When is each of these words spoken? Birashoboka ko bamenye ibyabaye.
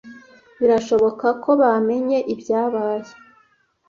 Birashoboka 0.59 1.27
ko 1.43 1.49
bamenye 1.61 2.17
ibyabaye. 2.33 3.09